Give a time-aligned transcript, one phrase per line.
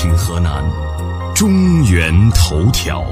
[0.00, 0.64] 听河南，
[1.34, 3.04] 中原头条。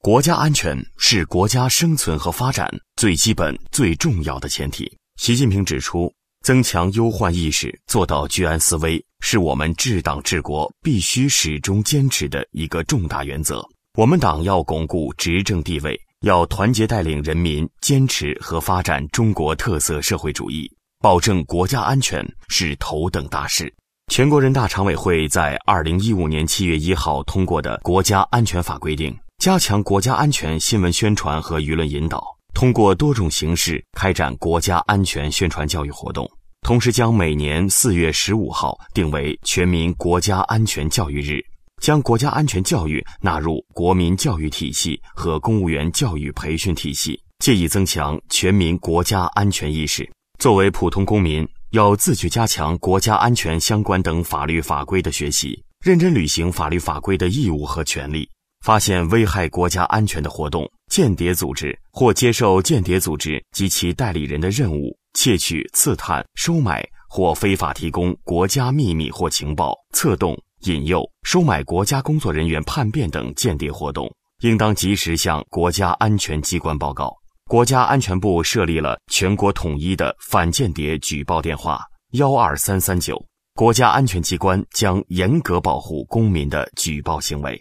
[0.00, 4.88] 国家安全是国家生存和发展最基本、最重要的前提。
[5.16, 6.08] 习近平指出，
[6.44, 13.60] 增强忧患意识，做到居安思危，是我们治党治国必须始终坚持的一个重大原则。
[13.94, 20.72] 我们党要巩固执政地位，要团结带领人民坚持和发展中国特色社会主义。
[21.00, 23.74] 保证国家安全是头等大事。
[24.08, 32.24] 全国人大常委会在二零一五年七月一号通过的《国家安全法》规定，加强国家安全新闻宣传和舆论引导，
[32.54, 36.28] 通过多种形式开展国家安全宣传教育活动。
[36.62, 41.40] 同时，将每年四月十五号定为全民国家安全教育日，
[41.82, 50.10] 将国家安全教育纳入国民教育体系和公务员教育培训体系，借以增强全民国家安全意识。
[50.38, 58.26] 作为普通公民，要自觉加强国家安全相关等法律法规的学习，认真履行法律法规的义务和权利。
[58.64, 77.14] 发现危害国家安全的活动、间谍组织或接受间谍组织及其代理人的任务，窃取、刺探、收买或非法提供国家秘密或情报，策动、引诱、收买国家工作人员叛变等间谍活动，应当及时向国家安全机关报告。
[77.48, 83.24] 国家安全部设立了全国统一的反间谍举报电话幺二三三九，
[83.54, 87.58] 国家安全机关将严格保护公民的举报行为。